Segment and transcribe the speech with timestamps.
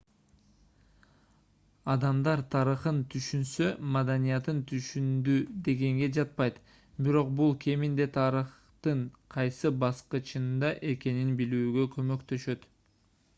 [1.95, 3.67] адамдар тарыхын түшүнсө
[3.97, 5.35] маданиятын түшүндү
[5.69, 6.57] дегенге жатпайт
[7.09, 9.05] бирок бул кеминде тарыхтын
[9.39, 12.67] кайсы баскычында экенин билүүгө көмөктөшөт